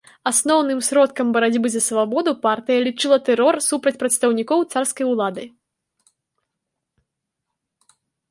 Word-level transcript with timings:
Асноўным 0.29 0.79
сродкам 0.85 1.27
барацьбы 1.35 1.67
за 1.73 1.81
свабоду 1.87 2.31
партыя 2.45 2.79
лічыла 2.87 3.17
тэрор 3.27 3.55
супраць 3.69 3.95
прадстаўнікоў 4.05 4.65
царскай 4.75 5.11
улады. 5.11 5.47